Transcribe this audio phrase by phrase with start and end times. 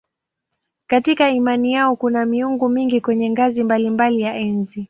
[0.87, 4.79] Katika imani yao kuna miungu mingi kwenye ngazi mbalimbali ya enzi.